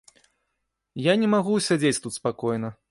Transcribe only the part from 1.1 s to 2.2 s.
Я не магу ўсядзець тут